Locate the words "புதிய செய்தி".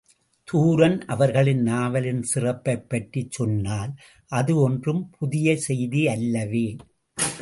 5.19-6.07